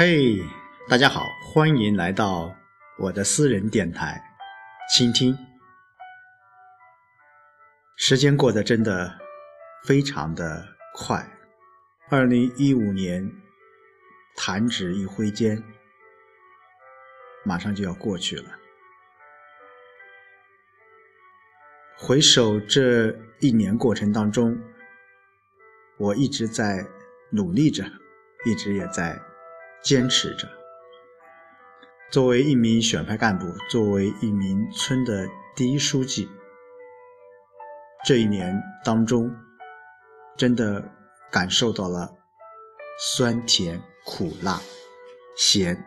[0.00, 0.40] 嘿，
[0.88, 2.54] 大家好，欢迎来到
[3.00, 4.22] 我的私人电台，
[4.88, 5.36] 倾听。
[7.96, 9.18] 时间过得真的
[9.84, 10.64] 非常的
[10.94, 11.28] 快，
[12.10, 13.28] 二零一五年
[14.36, 15.60] 弹指一挥间，
[17.44, 18.44] 马上就要过去了。
[21.96, 24.56] 回首这一年过程当中，
[25.96, 26.86] 我一直在
[27.32, 27.84] 努力着，
[28.46, 29.20] 一直也在。
[29.82, 30.48] 坚持着。
[32.10, 36.26] 作为一名选派干部，作为一名村的第一书记，
[38.04, 39.30] 这一年当中，
[40.36, 40.82] 真的
[41.30, 42.10] 感受到了
[42.98, 44.58] 酸甜苦辣
[45.36, 45.84] 咸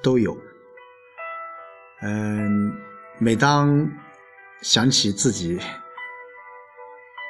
[0.00, 0.38] 都有。
[2.02, 2.72] 嗯，
[3.18, 3.90] 每当
[4.62, 5.58] 想起自己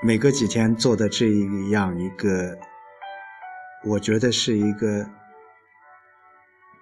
[0.00, 1.26] 每隔几天做的这
[1.70, 2.56] 样一个，
[3.84, 5.10] 我觉得是一个。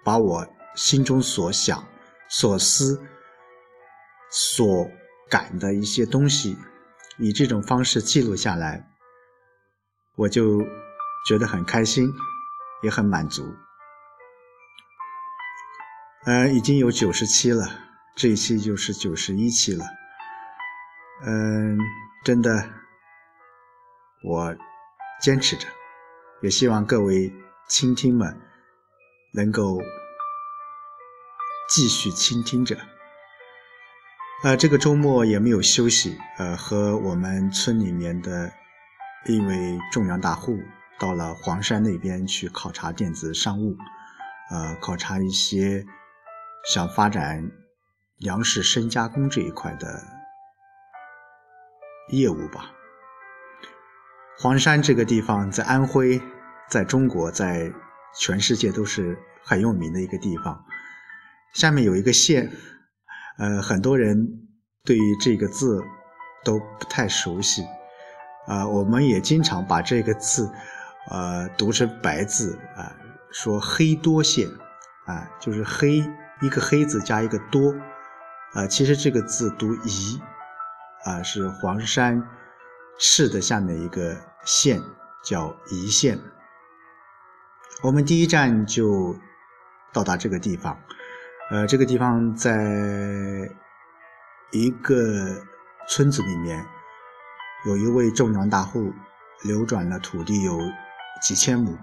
[0.04, 1.86] 把我心中所想、
[2.28, 3.00] 所思、
[4.30, 4.90] 所
[5.28, 6.56] 感的一些东西，
[7.18, 8.88] 以这种方式记录下来，
[10.16, 10.60] 我就
[11.26, 12.10] 觉得很开心，
[12.82, 13.54] 也很满足。
[16.24, 17.66] 嗯，已经有九十期了，
[18.14, 19.84] 这一期就是九十一期了。
[21.24, 21.78] 嗯，
[22.24, 22.68] 真的，
[24.24, 24.54] 我
[25.20, 25.66] 坚持着，
[26.42, 27.32] 也希望各位
[27.68, 28.40] 倾听们
[29.38, 29.80] 能够。
[31.70, 32.78] 继续倾听着，
[34.42, 38.50] 呃，这个周末也没有休息，呃，和我们村里面的
[39.26, 40.58] 一位种粮大户
[40.98, 43.76] 到了黄山那边去考察电子商务，
[44.50, 45.84] 呃，考察一些
[46.72, 47.50] 想发展
[48.16, 50.02] 粮食深加工这一块的
[52.08, 52.72] 业务吧。
[54.38, 56.18] 黄山这个地方在安徽，
[56.70, 57.70] 在中国，在
[58.18, 59.18] 全世界都是
[59.48, 60.64] 很有名的一个地方。
[61.54, 62.52] 下面有一个县，
[63.38, 64.46] 呃，很多人
[64.84, 65.82] 对于这个字
[66.44, 67.64] 都不太熟悉，
[68.46, 70.52] 啊，我们也经常把这个字，
[71.10, 72.94] 呃，读成白字啊，
[73.32, 74.46] 说黑多县，
[75.06, 76.04] 啊，就是黑
[76.42, 77.74] 一个黑字加一个多，
[78.52, 80.20] 啊，其实这个字读宜，
[81.04, 82.22] 啊，是黄山
[82.98, 84.82] 市的下面一个县
[85.24, 86.18] 叫宜县。
[87.82, 89.16] 我们第一站就
[89.92, 90.78] 到达这个地方。
[91.50, 93.50] 呃，这个地方在
[94.50, 95.42] 一个
[95.88, 96.62] 村子里面，
[97.64, 98.92] 有一位种粮大户，
[99.44, 100.58] 流转了土地有
[101.22, 101.78] 几千亩，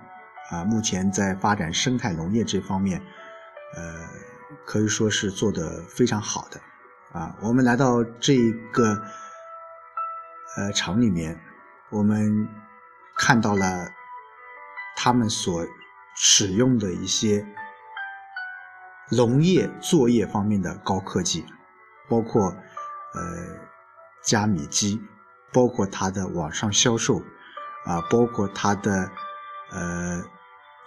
[0.52, 3.02] 啊，目前在发展生态农业这方面，
[3.76, 4.08] 呃，
[4.66, 6.62] 可以说是做得非常好的，
[7.12, 9.02] 啊，我们来到这个
[10.58, 11.42] 呃厂里面，
[11.90, 12.48] 我们
[13.18, 13.90] 看到了
[14.96, 15.66] 他们所
[16.16, 17.44] 使用的一些。
[19.12, 21.46] 农业作业方面的高科技，
[22.10, 22.50] 包括
[23.14, 23.22] 呃
[24.24, 25.02] 加米机，
[25.54, 27.22] 包括它的网上销售，
[27.86, 29.12] 啊，包括它的
[29.72, 30.24] 呃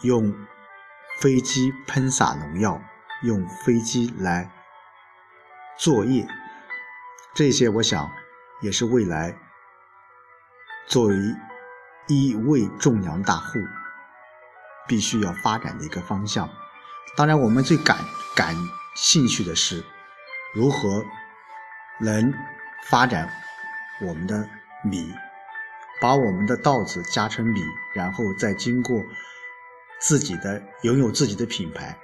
[0.03, 0.35] 用
[1.21, 2.81] 飞机喷洒农药，
[3.23, 4.51] 用飞机来
[5.77, 6.27] 作业，
[7.35, 8.11] 这些我想
[8.61, 9.39] 也是未来
[10.89, 11.15] 作为
[12.09, 13.61] 一位种粮大户
[14.89, 16.49] 必须要发展的一个方向。
[17.17, 17.99] 当然，我们最感
[18.37, 18.55] 感
[18.95, 19.85] 兴趣的是
[20.55, 21.05] 如何
[21.99, 22.33] 能
[22.89, 23.29] 发展
[24.01, 24.49] 我们的
[24.85, 25.13] 米，
[26.01, 27.61] 把我们的稻子加成米，
[27.93, 29.03] 然后再经过
[30.01, 31.99] 自己的拥有自己的品牌，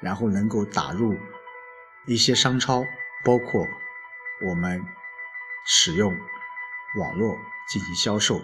[0.00, 1.18] 然后能够打入
[2.06, 2.84] 一些商超，
[3.24, 3.66] 包括
[4.46, 4.84] 我们
[5.66, 6.14] 使用
[6.98, 7.34] 网络
[7.70, 8.42] 进行销售。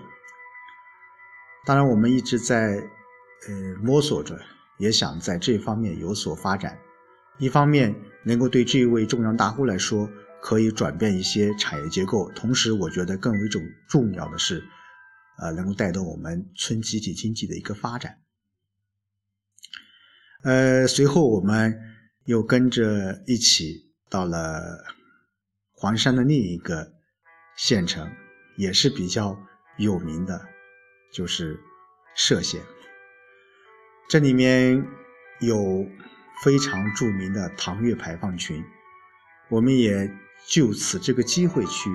[1.66, 2.88] 当然，我们一直在
[3.46, 4.40] 呃摸索着。
[4.80, 6.78] 也想在这方面有所发展，
[7.38, 10.10] 一方面能够对这一位种粮大户来说
[10.42, 14.65] 可以转变一些产业结构，同时我觉得更为重重要的是，
[15.38, 18.18] 呃，能够带动我们村集体经济的一个发展。
[20.42, 21.78] 呃，随后我们
[22.24, 24.82] 又跟着一起到了
[25.72, 26.94] 黄山的另一个
[27.54, 28.10] 县城，
[28.56, 29.38] 也是比较
[29.77, 30.41] 有名的，
[31.12, 31.60] 就是
[32.16, 32.62] 歙县。
[34.10, 34.84] 这里面
[35.39, 35.89] 有
[36.42, 38.60] 非常著名的唐越排放群，
[39.48, 40.12] 我们也
[40.48, 41.89] 就此这个机会去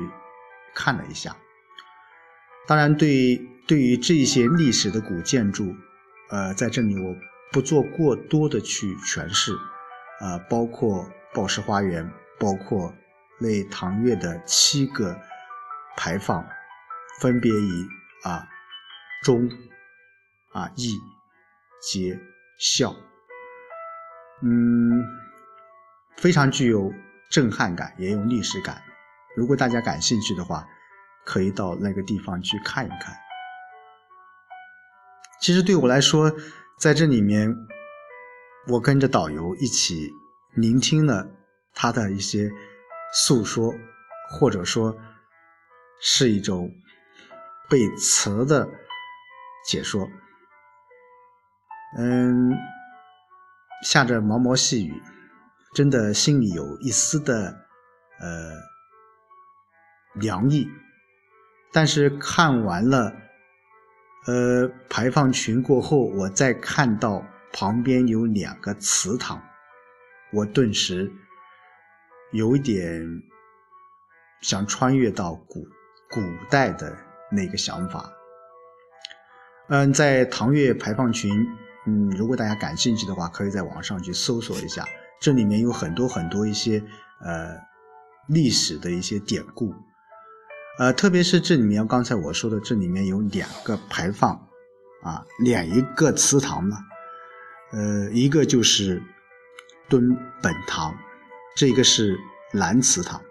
[0.73, 1.35] 看了一下。
[2.67, 3.35] 当然，对
[3.67, 5.75] 对于这些历史的古建筑，
[6.29, 7.13] 呃，在这里我
[7.51, 9.51] 不做过多的去诠释，
[10.21, 12.09] 呃，包括宝石花园，
[12.39, 12.95] 包括
[13.41, 15.19] 那唐越的七个
[15.97, 16.47] 排放，
[17.19, 17.85] 分别以
[18.23, 18.47] 啊
[19.21, 19.49] 中
[20.53, 20.97] 啊义。
[21.81, 22.19] 节
[22.57, 22.95] 笑，
[24.43, 25.03] 嗯，
[26.17, 26.91] 非常具有
[27.29, 28.81] 震撼感，也有历史感。
[29.35, 30.65] 如果大家感兴趣的话，
[31.25, 33.15] 可以到那个地方去看一看。
[35.41, 36.31] 其实对我来说，
[36.79, 37.53] 在这里面，
[38.67, 40.09] 我跟着导游一起
[40.53, 41.27] 聆听了
[41.73, 42.49] 他的一些
[43.13, 43.73] 诉说，
[44.31, 44.95] 或者说
[46.01, 46.71] 是一种
[47.69, 48.67] 背词的
[49.67, 50.09] 解说。
[51.97, 52.51] 嗯，
[53.83, 55.01] 下着毛毛细雨，
[55.73, 57.65] 真的心里有一丝的
[58.19, 58.51] 呃
[60.15, 60.69] 凉意。
[61.71, 63.15] 但是看完了
[64.27, 69.41] 呃排放群过后，我再看到旁边有两个祠堂，
[70.33, 71.09] 我顿时
[72.33, 73.01] 有一点
[74.41, 75.65] 想穿越到古
[76.09, 76.93] 古代的
[77.31, 78.11] 那个想法。
[79.69, 81.31] 嗯，在唐越排放群。
[81.87, 84.87] 嗯，如果大家感兴趣的话，可以在网上去搜索一下，
[85.21, 86.83] 这里面有很多很多一些
[87.23, 87.55] 呃
[88.27, 89.71] 历史的一些典故，
[90.79, 94.47] 呃，特别是这里面刚才我说的，这里面有两个牌坊
[95.03, 96.75] 啊，两一个祠堂呢，
[97.71, 98.99] 呃，一个就是
[99.87, 100.91] 敦本堂，
[101.55, 102.17] 这个是
[102.51, 103.21] 南祠堂，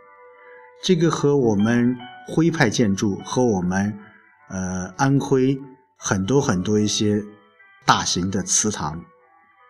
[0.80, 1.96] 这个和我们
[2.28, 3.98] 徽派建筑和我们
[4.48, 5.60] 呃安徽
[5.96, 7.20] 很多很多一些。
[7.86, 9.04] 大型的祠堂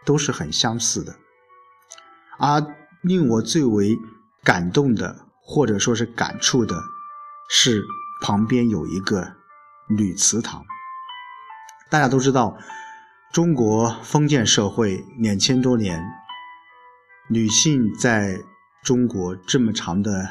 [0.04, 1.16] 都是很相似的，
[2.38, 2.64] 而
[3.02, 3.98] 令我最为
[4.42, 6.80] 感动的，或者说是感触的，
[7.50, 7.82] 是
[8.22, 9.34] 旁边有一个
[9.88, 10.64] 女祠堂。
[11.90, 12.56] 大家都知道，
[13.32, 16.00] 中国封建社会两千多年，
[17.28, 18.44] 女性在
[18.84, 20.28] 中国这么长的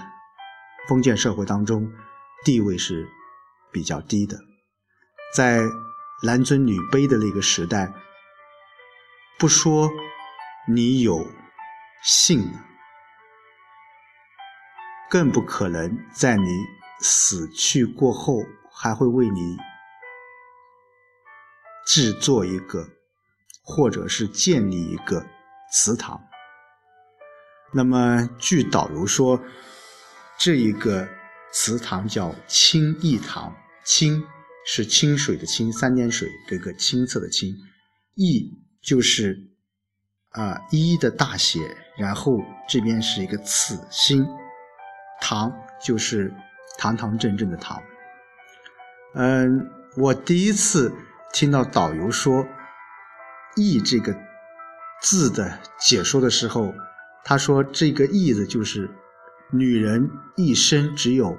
[0.87, 1.91] 封建社会当中，
[2.45, 3.09] 地位是
[3.71, 4.37] 比较低的，
[5.35, 5.63] 在。
[6.25, 7.91] 男尊女卑的那个时代，
[9.37, 9.91] 不说
[10.69, 11.27] 你有
[12.01, 12.49] 姓，
[15.09, 16.45] 更不可能在你
[17.01, 18.41] 死去过后
[18.71, 19.57] 还会为你
[21.85, 22.87] 制作一个，
[23.61, 25.25] 或者是建立一个
[25.73, 26.23] 祠堂。
[27.73, 29.41] 那么，据导游说，
[30.37, 31.05] 这一个
[31.51, 33.53] 祠堂叫清义堂，
[33.83, 34.25] 清。
[34.65, 37.53] 是清水的清，三点水，这个清澈的清，
[38.15, 38.49] 义
[38.81, 39.37] 就是
[40.29, 41.59] 啊一的大写，
[41.97, 44.25] 然后这边是一个此心，
[45.21, 45.51] 堂
[45.83, 46.33] 就是
[46.77, 47.81] 堂堂正正的堂。
[49.15, 50.93] 嗯，我第一次
[51.33, 52.47] 听到导游说
[53.55, 54.15] 义这个
[55.01, 56.73] 字的解说的时候，
[57.25, 58.89] 他说这个义字就是
[59.51, 61.37] 女人一生只有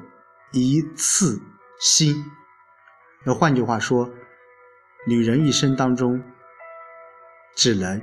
[0.52, 1.40] 一次
[1.80, 2.22] 心。
[3.26, 4.10] 那换句话说，
[5.06, 6.22] 女人一生当中
[7.54, 8.02] 只能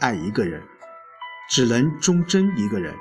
[0.00, 0.60] 爱一个人，
[1.48, 2.92] 只能忠贞一个人。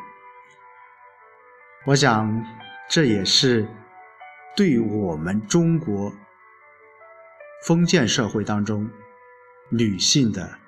[1.87, 2.43] 我想，
[2.87, 3.67] 这也是
[4.55, 6.13] 对我们中国
[7.63, 8.87] 封建社会当中
[9.71, 10.59] 女性的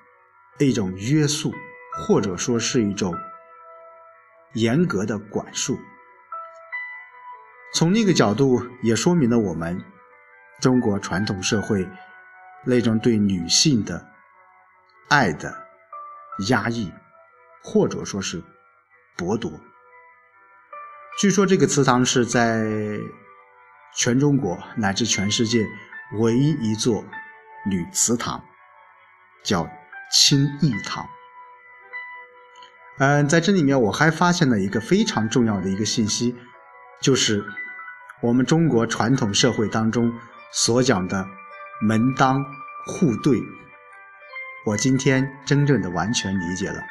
[0.58, 1.54] 一种约束，
[2.00, 3.16] 或者说是一种
[4.54, 5.78] 严格的管束。
[7.76, 9.80] 从那个角度，也说明了我们。
[10.60, 11.88] 中国传统社会
[12.66, 14.08] 那种对女性的
[15.08, 15.54] 爱的
[16.50, 16.92] 压抑，
[17.64, 18.44] 或者说是
[19.16, 19.52] 剥夺。
[21.20, 22.66] 据说这个祠堂是在
[23.96, 25.66] 全中国乃至全世界
[26.20, 27.04] 唯一一座
[27.70, 28.44] 女祠堂，
[29.44, 29.70] 叫
[30.12, 31.08] 清义堂。
[32.98, 36.36] 嗯，在这里面我还发现了一个非常重要的一个信息，
[37.00, 37.46] 就是
[38.22, 40.12] 我们中国传统社会当中。
[40.52, 41.28] 所讲的
[41.82, 42.44] 门当
[42.86, 43.40] 户对，
[44.66, 46.82] 我今天真正的完全理解了。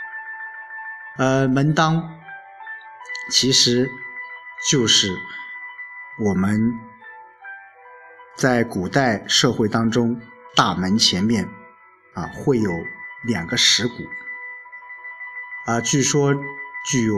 [1.18, 2.18] 呃，门当
[3.30, 3.90] 其实
[4.68, 5.16] 就是
[6.20, 6.78] 我们
[8.36, 10.20] 在古代社会当中，
[10.54, 11.48] 大门前面
[12.14, 12.70] 啊会有
[13.24, 13.94] 两个石鼓，
[15.64, 16.34] 啊，据说
[16.90, 17.16] 具有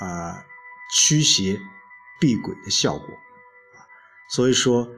[0.00, 0.44] 啊
[0.90, 1.60] 驱邪
[2.18, 3.08] 避鬼的效果，
[4.28, 4.88] 所以说。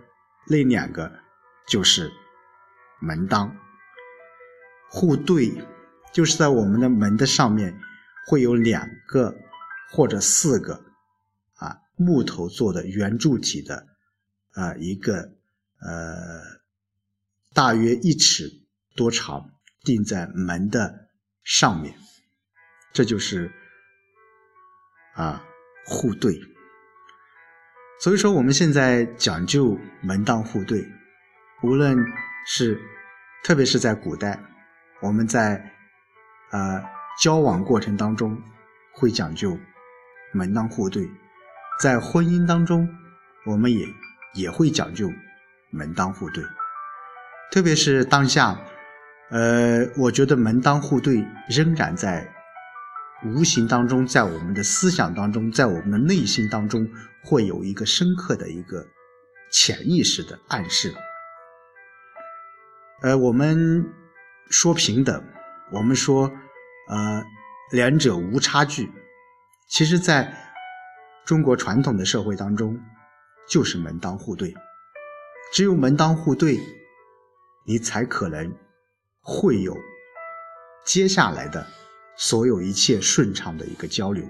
[0.46, 1.20] 那两个
[1.66, 2.12] 就是
[3.00, 3.56] 门当
[4.90, 5.52] 户对，
[6.12, 7.80] 就是在我们的门的上面
[8.26, 9.34] 会有两个
[9.90, 10.84] 或者四个
[11.54, 13.86] 啊木头做的圆柱体的
[14.52, 15.32] 啊一个
[15.80, 16.60] 呃
[17.52, 18.50] 大约一尺
[18.94, 19.50] 多长，
[19.82, 21.08] 钉在门的
[21.42, 21.96] 上面，
[22.92, 23.52] 这就是
[25.14, 25.44] 啊
[25.86, 26.53] 户对。
[28.04, 30.86] 所以说，我们现在讲究门当户对，
[31.62, 31.96] 无论
[32.46, 32.78] 是
[33.42, 34.38] 特别是在古代，
[35.00, 35.72] 我们在
[36.50, 36.84] 呃
[37.18, 38.38] 交往过程当中
[38.92, 39.58] 会讲究
[40.34, 41.08] 门当户对，
[41.80, 42.86] 在婚姻当中
[43.46, 43.86] 我们也
[44.34, 45.10] 也会讲究
[45.70, 46.44] 门当户对，
[47.50, 48.54] 特别是当下，
[49.30, 52.30] 呃，我觉得门当户对仍然在
[53.24, 56.88] 无形当中，在我们的思想当中，在我们的内心当中
[57.22, 58.86] 会有一个深刻的一个
[59.50, 60.94] 潜意识的暗示。
[63.02, 63.84] 呃，我们
[64.50, 65.24] 说平等，
[65.72, 66.30] 我们说，
[66.88, 67.22] 呃，
[67.72, 68.90] 两者无差距。
[69.68, 70.52] 其实，在
[71.24, 72.78] 中国传统的社会当中，
[73.48, 74.54] 就是门当户对。
[75.52, 76.58] 只有门当户对，
[77.66, 78.54] 你才可能
[79.20, 79.76] 会有
[80.84, 81.66] 接下来的
[82.16, 84.24] 所有一切顺畅的一个交流。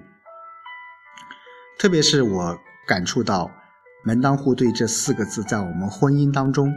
[1.79, 3.50] 特别是我感触到
[4.05, 6.73] “门当户对”这四个字，在我们婚姻当中。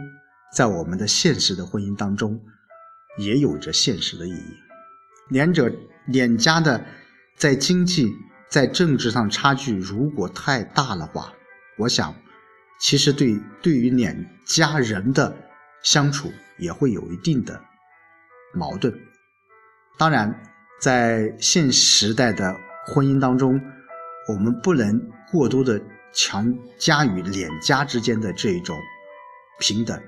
[0.50, 2.40] 在我们的现实的婚姻当中，
[3.18, 4.56] 也有着现实的意义。
[5.28, 5.70] 两者
[6.06, 6.82] 两家的
[7.36, 8.10] 在经济、
[8.48, 11.34] 在政治上差距如果太大的话，
[11.76, 12.14] 我想，
[12.80, 15.36] 其实对对于两家人的
[15.82, 17.62] 相处也会有一定的
[18.54, 18.98] 矛盾。
[19.98, 20.34] 当然，
[20.80, 22.54] 在现时代的
[22.86, 23.60] 婚姻当中，
[24.28, 25.80] 我们不能过多的
[26.12, 28.78] 强加于两家之间的这一种
[29.58, 30.00] 平等。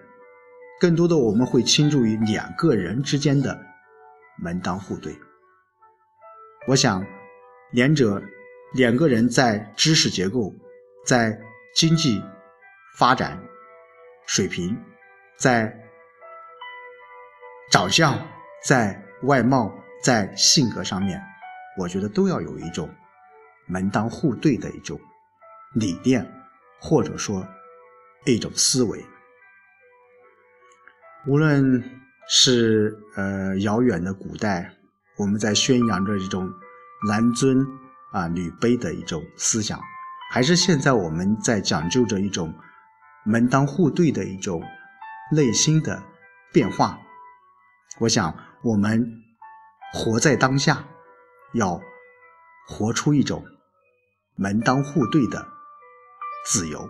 [0.80, 3.58] 更多的我们会倾注于两个人之间的
[4.42, 5.14] 门当户对。
[6.66, 7.04] 我想，
[7.72, 8.22] 两者
[8.74, 10.54] 两个人在知识结构、
[11.04, 11.38] 在
[11.74, 12.22] 经济
[12.96, 13.38] 发展
[14.26, 14.76] 水平、
[15.36, 15.74] 在
[17.70, 18.18] 长相、
[18.64, 19.72] 在外貌、
[20.02, 21.22] 在性格上面，
[21.78, 22.88] 我觉得都要有一种
[23.66, 24.98] 门当户对的一种
[25.74, 26.26] 理念，
[26.80, 27.46] 或者说
[28.26, 29.04] 一种思维。
[31.26, 31.82] 无论
[32.28, 34.72] 是呃遥远的古代，
[35.16, 36.50] 我们在宣扬着一种
[37.06, 37.66] 男尊
[38.12, 39.78] 啊女卑的一种思想，
[40.32, 42.54] 还是现在我们在讲究着一种
[43.24, 44.62] 门当户对的一种
[45.30, 46.02] 内心的
[46.52, 46.98] 变化，
[47.98, 49.19] 我想我们
[49.92, 50.84] 活在当下，
[51.54, 51.80] 要
[52.66, 53.44] 活出一种
[54.36, 55.46] 门当户对的
[56.46, 56.88] 自由。